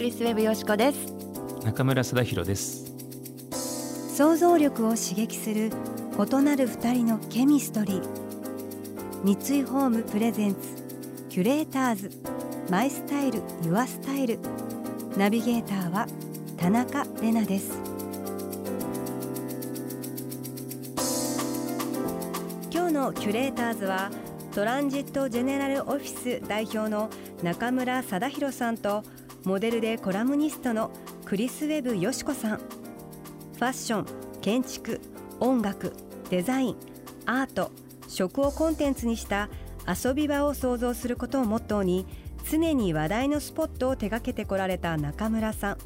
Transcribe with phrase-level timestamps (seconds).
[0.00, 1.12] クリスウェブよしこです。
[1.62, 2.90] 中村貞弘です。
[4.16, 5.70] 想像力を刺激する
[6.16, 8.02] 異なる二人のケミストリー。
[9.22, 10.58] 三井ホームプレゼンツ
[11.28, 12.10] キュレーターズ。
[12.70, 14.38] マイスタイルユアスタイル。
[15.18, 16.06] ナビゲーターは
[16.56, 17.78] 田中れなです。
[22.72, 24.10] 今日のキュレーターズは
[24.54, 27.10] トランジットジェネラルオフィス代表の
[27.42, 29.04] 中村貞弘さんと
[29.44, 30.90] モデルでコラムニストの
[31.24, 32.58] クリス・ウェブよしこさん。
[32.58, 34.06] ファッション
[34.42, 35.00] 建築
[35.38, 35.94] 音楽
[36.28, 36.76] デザイン
[37.24, 37.70] アート
[38.08, 39.48] 食をコンテンツにした
[39.86, 42.06] 遊び場を創造することをモットーに
[42.50, 45.78] 常に話題のスポットを手掛けてこられた中村さん。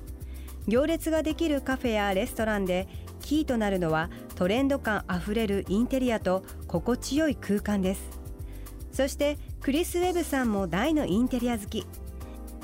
[0.66, 2.88] 行列ができるカフェやレストランで
[3.20, 8.02] キーとなるのはトレンド感あふれるインテリアと心地よい空間です。
[8.90, 11.86] そしてクリス・ウェブさんも大のインテリア好き。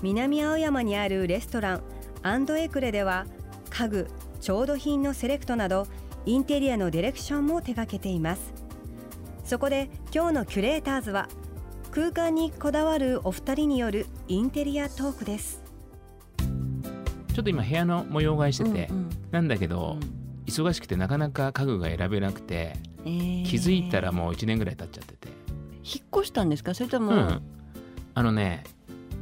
[0.02, 1.82] 南青山にあるレストラン
[2.22, 3.26] アンドエクレでは
[3.70, 4.08] 家具
[4.40, 5.86] 調度品のセレクトなど
[6.26, 8.52] インテリアのディレクションも手掛けています。
[9.44, 11.28] そこで今日のキュレーターズは
[11.90, 15.62] 空間にこだわるお二人によるインテリアトークです。
[16.38, 19.10] ちょっと今部屋の模様替えしてて、うんうん。
[19.30, 19.96] なんだけど、
[20.46, 23.44] 忙しくてなかなか家具が選べなくて、えー。
[23.44, 25.28] 気づいたらもう1年ぐらい経っちゃってて、
[25.82, 26.74] 引っ越したんですか？
[26.74, 27.42] それとも、うん。
[28.14, 28.64] あのね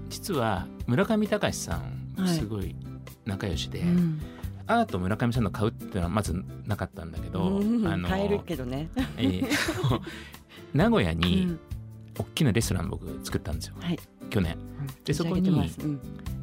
[0.08, 2.74] 実は村上隆さんはいすごい
[3.24, 4.20] 仲良しで、うん。
[4.66, 9.46] アート村上さんの買うっていうのはまずなかったんだけど、うんあの買えるけどね、えー
[10.74, 11.58] 名古屋うにん。
[12.18, 13.98] 大きなレストラン僕作ったんですよはい。
[14.28, 14.56] 去年。
[15.04, 15.70] でそこに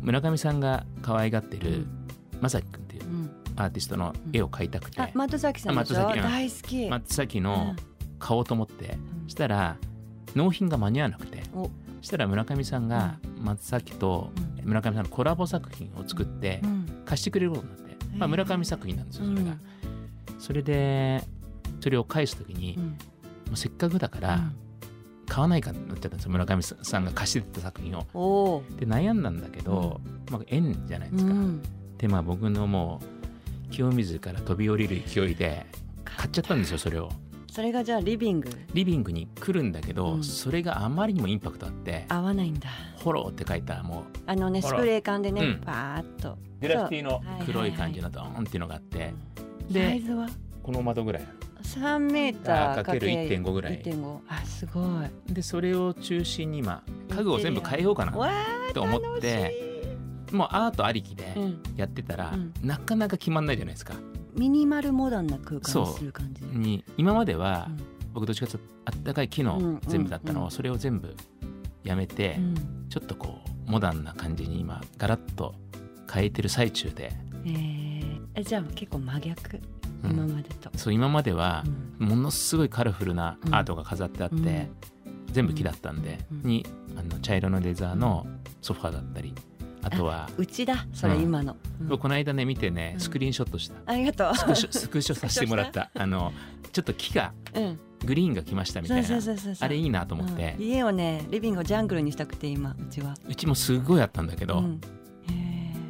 [0.01, 2.07] 村上さんが可愛がってるうん。
[2.41, 3.29] まさきくんっていううん。
[3.57, 5.95] アーティストの絵を描いたくて、あ松崎さんでしょ？
[5.95, 7.75] 大好き、松崎の
[8.19, 9.29] 買おうと思って、うん。
[9.29, 9.75] したら
[10.35, 11.43] 納品が間に合わなくて。
[11.53, 11.69] お
[12.05, 14.31] したら村上さんが松崎と
[14.63, 16.85] う村上さんのコラボ作品を作ってうん。
[17.05, 19.61] 貸してくれることになって、まあ、村上作品なんですよそれが、うん
[20.37, 21.23] それで
[21.79, 24.39] それを返す時に、もうせっかくだから
[25.27, 28.63] 買わないかってなっちゃったんですよ村上さんが貸してた作品を。
[28.77, 31.61] で悩んだんだけど、まあ、縁じゃないですか、うん。
[31.97, 33.01] でまあ僕のも
[33.69, 35.65] う清水から飛び降りる勢いで
[36.03, 37.09] 買っちゃったんですよそれを
[37.55, 38.49] それがじゃあリビング？
[38.73, 40.23] リビングに来るんだけど、うん。
[40.25, 42.67] それがあまりにもインパクトあって合わないんだ
[42.99, 45.61] 「フォロー」って書いたもあのねほらスプレー缶でね、うん。
[45.61, 46.33] パーッと。
[46.33, 49.13] うグラフィティの黒い感じのドーンっていうのがあって
[49.69, 50.27] サでイズは？
[50.63, 51.23] この窓ぐらい。
[51.61, 53.81] 3メーターあかける1.5ぐらい。
[53.81, 54.81] 1.5あすご
[55.29, 55.33] い。
[55.33, 58.29] でそれを中心に今家具を全部変えようかなわ
[58.73, 59.87] と思って
[60.33, 62.53] もうアートありきでー、うん、やってたら、うん。
[62.61, 63.93] なかなか決まんないじゃないですか。
[64.37, 66.43] ミニマルモダンな空間にする感じ。
[66.45, 71.13] に今までは、うん僕どっちかというとあったかい木うんの全部だったのを、うんそれを全部
[71.83, 72.55] やめて、うん
[72.89, 75.53] ちょっとこうモダンな感じに今ガラッと
[76.09, 77.11] 変えてる最中で、
[77.45, 78.21] えー。
[78.35, 79.59] えじゃあ結構真逆、
[80.03, 80.11] うん。
[80.11, 81.65] 今までと、そう今までは
[81.99, 82.07] うん。
[82.07, 84.69] ものすごいカラフルなアートが飾ってあって、うん。
[85.33, 86.41] 全部木だったんで、うん。
[86.43, 86.65] に
[86.97, 88.25] あの茶色のレザーの
[88.61, 89.35] ソファーだったり
[89.85, 91.23] あとは、 うちだそれうん。
[91.23, 91.87] 今の、うん。
[91.87, 92.99] 僕この間ね見てねうん。
[92.99, 94.35] スクリーンショットした、ありがとう。
[94.35, 95.91] スクショ スクショさせてもらった。
[95.93, 96.33] あの
[96.71, 97.79] ちょっと木がうん。
[98.05, 99.07] グリーンが来ましたみたいな。
[99.07, 100.55] そうそうそうそうあれいいなと思って。
[100.59, 103.15] うん、家をねリビングをジャングルにしたくて今うちは。
[103.27, 104.81] うちもすごいあったんだけど、うん。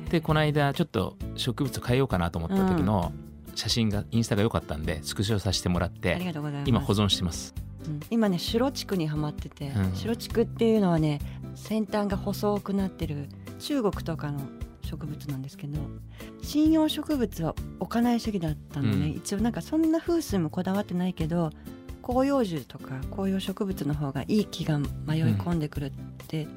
[0.09, 3.11] でこの間ちょっと植物変えようかなと思った時の
[3.55, 6.69] 写真がインスタが良かったんでスクショさせてもらっありてがとうございます。
[6.69, 7.53] 今保存してます。
[7.87, 7.99] うん。
[8.09, 9.95] 今ね白竹にはまってて、うん。
[9.95, 11.19] 白竹っていうのはね
[11.55, 13.29] 先端が細くなってる
[13.59, 14.39] 中国とかの
[14.83, 15.79] 植物なんですけど
[16.43, 19.11] 針葉植物は置かない主義だったのね、うん。
[19.13, 21.49] 一応なんかそんな風水もこだわってないけど
[22.05, 24.87] 広葉樹とか紅葉植物の方がいい気が迷い
[25.23, 25.91] 込んでくるっ
[26.27, 26.47] て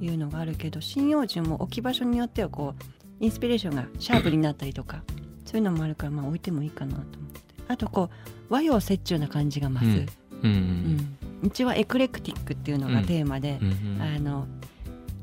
[0.00, 5.02] いうのがあるけど、針葉樹も置き場所によってはこうインスピレーションがシャープになったりとか
[5.44, 7.40] そういうのもあるからまあ置いてもいいかなと思って。
[7.66, 9.90] あとこう和洋折衷な感じが増す、うん。
[9.90, 10.06] うん
[10.42, 14.02] うんうちはエクレクティックっていうのがテーマでう、んうん。
[14.02, 14.46] あの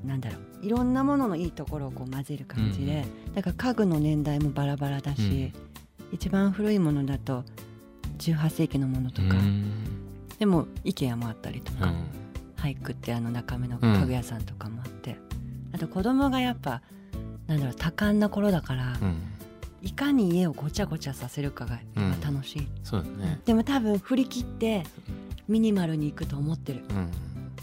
[0.04, 5.54] なんだろういろんなもののいいところをこう混ぜる感じで、だから家具の年代もバラバラだし、
[6.12, 7.44] 一番古いものだと
[8.20, 9.72] 18世紀のものとか、うん。
[10.38, 12.04] でも IKEA もあったりとか、うん。
[12.56, 15.16] ハイクってあの中目の家具屋さんとかもあって、
[15.74, 16.82] あと子供がやっぱ
[17.48, 19.22] なんだろう多感な頃だから、うん。
[19.82, 23.40] いかに家をごちゃごちゃさせるかがうん楽しい、そうだね。
[23.46, 24.84] でも多分振り切って
[25.48, 26.84] ミニマルに行くと思ってる。
[26.90, 27.10] うん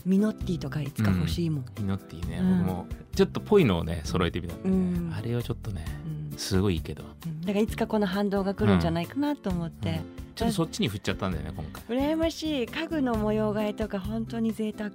[0.07, 2.59] ミノッティとかいつか欲しいもん、ミノッティね、うん。
[2.59, 2.87] 僕も
[3.17, 5.13] ちょっとぽいのをね揃えてみたんで、うん。
[5.13, 5.85] あれをちょっとね
[6.31, 6.39] うん。
[6.39, 7.03] すごいいいけど。
[7.03, 7.41] うん。
[7.41, 10.01] だからいつかこの反動が来るんじゃないかなと思って、
[10.37, 11.83] ちょっとそっちに振っちゃったんだよね今回。
[11.99, 12.67] 羨ましい。
[12.69, 14.91] 家具の模様替えとか本当に贅沢。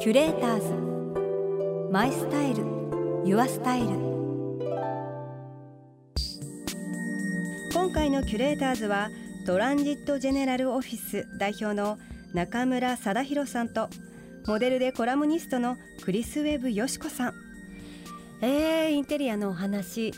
[0.00, 1.92] キュレーターズ。
[1.92, 2.64] My style。Your
[3.24, 3.88] style。
[7.72, 9.10] 今回のキュレーターズは
[9.46, 11.98] トランジットジェネラルオフィス代表の
[12.34, 13.88] 中村貞裕さんと
[14.46, 17.34] モデルでコラムニストのクリス・ウェブ・佳子さん。
[18.40, 20.12] えー、インテリアのお話。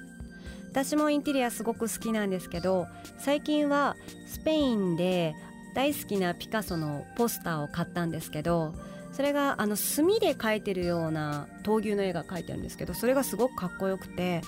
[0.70, 2.86] 私もインテリアすごく好きなんですけど
[3.18, 3.96] 最近は
[4.28, 5.34] スペインで
[5.74, 8.74] 大好きなピカソのポスターを買ったんですけど
[9.10, 14.42] それがあの墨で描いてるような闘牛の絵が描いてるんですけどそれがすごくかっこよくて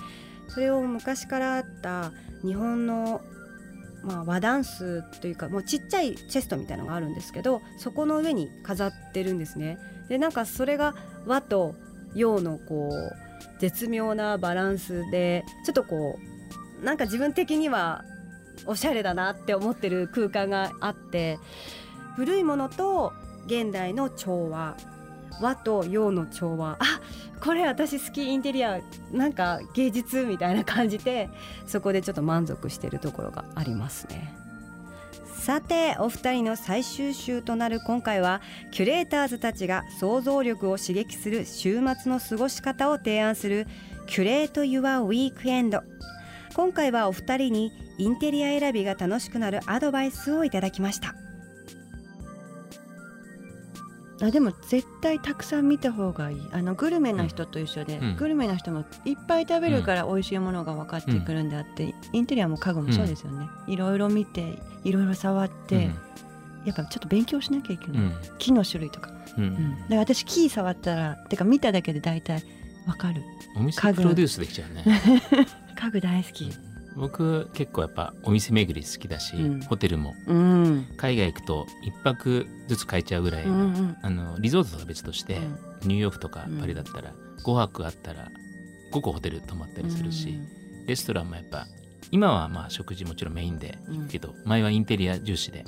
[0.47, 3.21] それを昔からあった日本の、
[4.03, 9.77] まあ、和ダンスというかもうちっちゃいチェストみたいのがあるんですけどそこの上に飾ってるんですね。
[10.09, 10.93] でなんかそれが
[11.25, 11.75] 和と
[12.13, 16.19] 洋のこう絶妙なバランスでちょっとこ
[16.81, 18.03] うなんか自分的には
[18.65, 21.39] おしゃれだなって思ってる空間があって
[22.15, 23.13] 古いものと
[23.45, 24.77] 現代の調和
[25.41, 27.01] 和と洋の調和あ
[27.43, 28.79] これ私好きインテリア
[29.11, 31.29] なんか芸術みたいな感じで
[31.67, 34.33] そこでちょっと満足してるところがありますね。
[35.41, 38.41] さてお二人の最終週となる今回は
[38.71, 43.67] キュレーターズたちが想像力を刺激する週末の過ごし方を提案する
[44.07, 45.81] キュレート・ユア・ウィークエンド。
[46.55, 51.13] 今回はお二人にインテリア選びが楽しくなるアドバイスをいただきました。
[54.23, 56.49] あでも絶対たくさん見た方がいい。
[56.53, 58.15] あのグルメな人と一緒で、うん。
[58.15, 65.91] グルメな人もいっぱい食べるから美味しいものが分かってくるんであって、インテリアも家具もそうですよね、いろいろ見ていろいろ触って、
[66.65, 68.13] やっぱちょっと勉強しなきゃいけない、うん。
[68.37, 69.43] 木の種類とか、うん。
[69.43, 69.79] うん。
[69.81, 72.43] だから私木触ったらてか見ただけで大体
[72.85, 73.21] 分かる。
[73.57, 74.83] お店プロデュースできちゃうね。
[75.75, 76.49] 家具大好き
[76.95, 79.61] 僕結構やっぱお店巡り好きだし、うん。
[79.61, 80.15] ホテルも。
[80.27, 80.87] うん。
[80.97, 83.97] 海外行くと一泊ずつ変えちゃうぐらい、うんうん。
[84.01, 85.39] あのリゾートとは別として、
[85.83, 86.59] ニューヨークとかうん。
[86.59, 87.13] パリだったら
[87.43, 88.29] 5泊あったら
[88.91, 90.39] 5個ホテル泊まったりするし、
[90.87, 91.67] レストランもやっぱ
[92.11, 95.65] 今はまあ食事もちろんメインで行くけど、前はインテリア重視で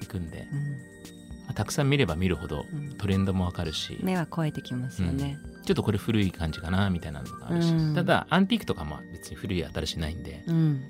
[0.00, 0.72] 行くんで、うん。
[0.72, 2.90] まあたくさん見れば見るほどうん。
[2.96, 7.94] トレンドもわかるし、目は超えてきますよね、ちょっとこれ古い感じかなみたいなのがあるし、うん。
[7.94, 10.80] ただアンティークとかも別に古い新しいないんで、うん。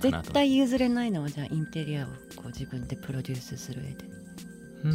[0.00, 3.96] 絶対譲れないのはじゃあインテリアをこう自分でプロデュースする上で。
[4.82, 4.92] うん。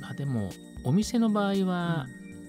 [0.00, 0.50] まあでも
[0.84, 2.06] お店の場合は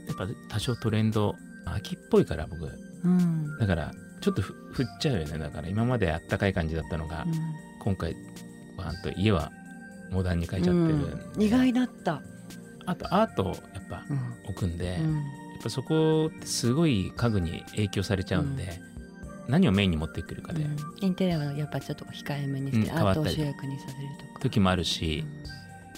[0.07, 1.35] やっぱ多少トレンド
[1.65, 2.71] 秋っぽいから僕。
[3.03, 3.57] うん。
[3.59, 3.91] だから
[4.21, 5.38] ちょっとふ振っちゃうよね。
[5.39, 7.25] だから今まであったかい感じだったのが、
[7.81, 8.13] 今回
[8.77, 9.51] わーんと家は
[10.09, 10.95] モダンに変えちゃってる
[11.35, 11.41] うん。
[11.41, 12.21] 意外だった、
[12.85, 14.19] あとアートをやっぱうん。
[14.45, 18.81] 置くんで、うんぱそこってすごい家具に影響されちゃうんで、
[19.47, 20.77] 何をメインに持ってくるかで、うん。
[21.01, 24.39] インテリアはやっぱちょっと控えめにして、うんアートを変わったり主役にさせるとか。
[24.41, 25.23] 時もあるし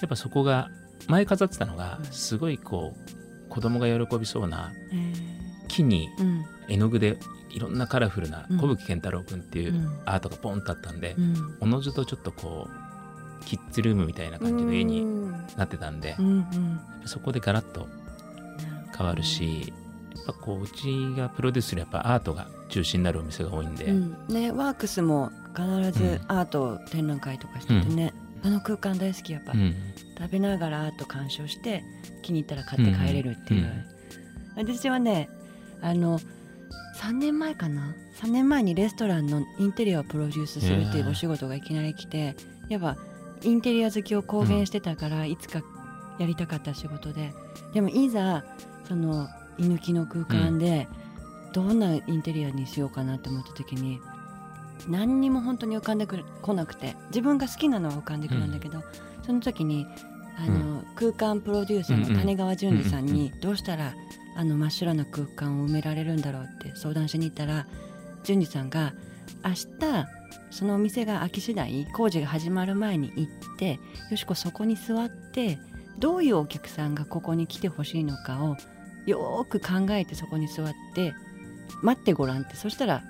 [0.01, 0.69] やっぱそこが
[1.07, 2.05] 前飾ってたのがうん。
[2.11, 4.73] すごいこう子供が喜びそうな
[5.67, 6.45] 木にうん。
[6.67, 7.17] 絵の具で
[7.51, 8.57] いろんなカラフルなうん。
[8.57, 9.99] 小吹健太郎君っていううん。
[10.05, 11.57] アートがポンとあったんでう、ん。
[11.59, 12.67] おのずとちょっとこ
[13.41, 15.31] うキッズルームみたいな感じの絵にうん。
[15.57, 16.79] なってたんで、うんうん。
[17.05, 17.87] そこでガラッと
[18.95, 19.73] 変わるし、
[20.15, 24.27] やっぱこううちがプロデュースするやっぱアートが中心になるお店が多いんで、うん。
[24.29, 26.21] ねワークスも必ずうん。
[26.27, 29.75] アート展覧会とかしててね、あの空間大好きやっぱ、うん。
[30.17, 31.83] 食べながらアート鑑賞して
[32.21, 33.85] 気に入ったら買って帰れるっていう、
[34.55, 35.29] 私はね
[35.81, 36.19] あの
[36.99, 42.35] 3年前かな？3年前にレストランのインテリアをプロデュースするっていうお仕事がいきなり来て
[42.69, 42.95] やっぱ
[43.41, 45.61] インテリア好きを公言してたから、いつか
[46.19, 47.33] やりたかった仕事で。
[47.73, 48.43] でもいざ
[48.87, 49.27] その
[49.57, 50.87] 居抜きの空間で
[51.53, 53.99] どんなインテリアにしようかなと思った時に
[54.89, 58.83] 何にも本当に浮かんでくる来なくて自分が好きなのは浮かんでくるんだけど、
[59.25, 59.87] その時に
[60.37, 63.93] あの、空間プロデューサーの谷川淳二さんにどうしたら
[64.35, 67.67] あの真っ白な空間を埋められるんだろうって相談しに行ったら
[68.23, 68.93] 淳二さんが
[69.45, 70.07] 明日
[70.49, 73.79] そのお店が開き次第工事が始まる前に行って
[74.09, 75.59] よしこそこに座って
[75.99, 78.57] どういうお客さんがここに来てほしいのかを
[79.05, 81.13] よーく考えてそこに座って
[81.81, 83.03] 待ってごらんってそしたら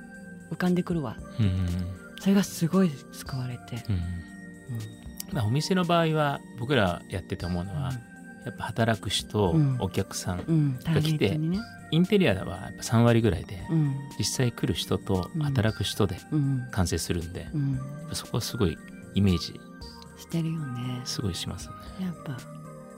[0.52, 1.18] 浮かんでくるわ。
[1.40, 1.68] うん
[2.20, 4.00] それがすごい救われて、うん
[5.34, 7.92] まあ、お店の場合は僕らやってて思うのは、
[8.46, 9.78] やっぱ働く人、うん。
[9.80, 11.60] お客さん、うん、ターゲットにね。
[11.92, 13.96] インテリアはやっぱ3割ぐらいで、うん。
[14.18, 15.42] 実際来る人とうん。
[15.42, 16.68] 働く人でうん。
[16.72, 17.48] 完成するんで、
[18.14, 18.78] そこはすごい
[19.16, 19.60] イメージ
[20.18, 21.02] してるよね。
[21.04, 21.74] すごいしますね。
[22.02, 22.38] やっぱ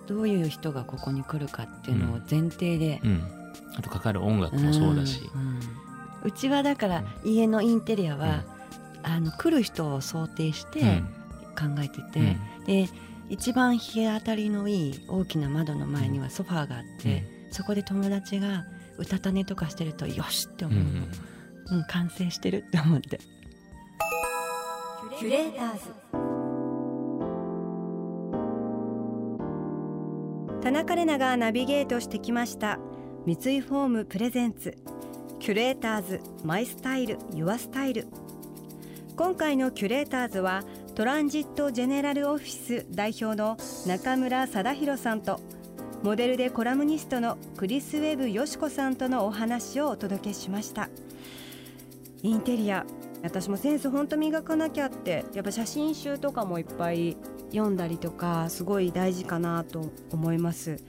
[0.08, 3.24] どういう人がここに来るかっていうのを前提で、うん、
[3.78, 5.60] あとかかる音楽もそうだし、うんうん。
[6.24, 8.44] うちはだから家のインテリアは、
[9.04, 11.04] あの来る人を想定して
[11.58, 12.24] 考えてて、う
[12.64, 12.66] ん。
[12.66, 12.90] で
[13.30, 18.66] 一番日当たりのいい大きな窓の前にはソファーがあって、そこで友達が
[18.98, 20.84] うたた寝とかしてるとよしって思う。
[20.84, 21.04] の、うんうん。
[21.78, 23.20] うん完成してるって思って。
[25.18, 26.45] キュレーターズ
[30.66, 32.80] 田中れながナビゲートしてきました。
[33.28, 34.76] 三井フォームプレゼンツ。
[35.38, 38.08] キュレーターズマイスタイルユアスタイル。
[39.16, 40.64] 今回のキュレーターズは
[40.96, 45.40] トランジットジェネラルオフィス代表の中村貞弘さんと
[46.02, 50.90] モデルでコラムニストのクリス・ウェブ・よしこさんとのお話をお届けしました。
[52.24, 52.88] インテリア
[53.22, 57.18] 私もセンス本当磨かなきゃってやっぱ写真集とかもいっぱい
[57.52, 60.80] 読んだりとかすごい大事かなと思います。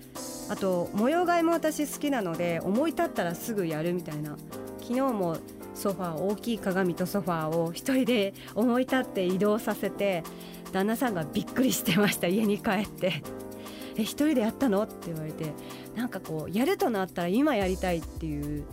[0.49, 4.37] あと模様替えも私好きなので思い立ったらすぐやるみたいな。
[4.81, 5.37] 昨日も
[5.75, 10.23] ソファー大きい鏡とソファーを一人で 思い立って移動させて
[10.73, 13.23] 旦那さんがびっくりしてました家に帰って
[13.99, 15.53] 「え一人でやったの?」って言われて。
[15.97, 18.65] なんかこうやるとなったら今やりたいっていう。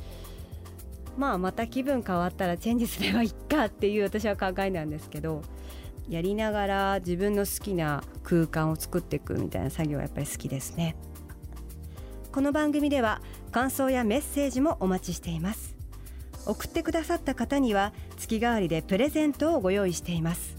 [1.18, 5.42] まあまた気分変わったらチェンジすればいいかっていう私は考えなんですけど。
[6.10, 10.96] やりながら自分の好きな空間を作っていくみたいな作業はやっぱり好きですね。
[12.32, 15.76] この番組では感想やメッセージもお待ちしています。
[16.46, 20.58] 送ってくださった方には月替わりでプレゼントをご用意しています。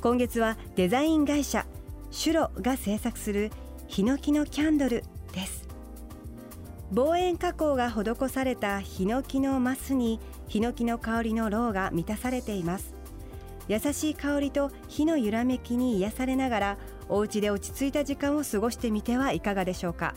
[0.00, 1.66] 今月はデザイン会社
[2.10, 3.50] シュロが制作する
[3.86, 5.02] ヒノキのキャンドル
[5.32, 5.68] です。
[6.90, 12.97] 防煙加工が施されたヒノキのマスにヒノキの香りのロウが満たされています。
[13.68, 20.14] 優しい香りと火の揺らめきに癒されながらお家で落ち着いた時間を過ごしてみてはいかがでしょうか。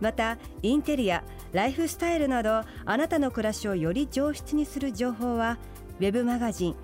[0.00, 5.56] またインテリアライフスタイルなどあなたの暮らしをより上質にする情報は
[6.00, 6.76] ウェブマガジン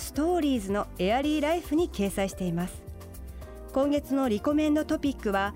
[0.00, 2.82] ストーリーズのエアリーライフに掲載しています。
[3.72, 5.54] 今月のリコメンドトピックは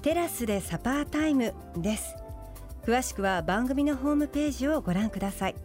[0.00, 2.14] テラスでサパータイムです。
[2.86, 5.56] 詳しくは番組のホームページをご覧ください。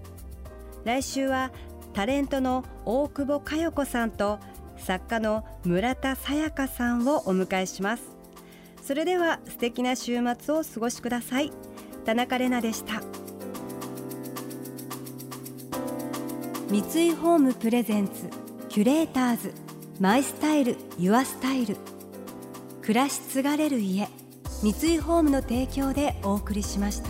[0.83, 1.51] 来週は
[1.93, 4.39] タレントの大久保佳代子さんと
[4.77, 8.03] 作家の村田沙耶香さんをお迎えします。
[8.81, 11.51] それでは素敵な週末をお過ごしください。
[12.05, 13.01] 田中れなでした。
[16.69, 18.29] 三井ホームプレゼンツ
[18.67, 19.53] キュレーターズ
[19.99, 21.77] マイスタイルユアスタイル。
[22.81, 24.09] 暮らし継がれる家
[24.63, 27.09] 三井ホームの提供でお送りしました。